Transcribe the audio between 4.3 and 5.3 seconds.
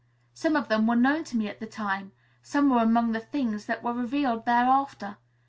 thereafter.